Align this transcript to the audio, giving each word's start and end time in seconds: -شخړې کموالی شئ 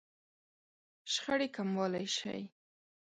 -شخړې 1.11 1.47
کموالی 1.55 2.05
شئ 2.17 2.41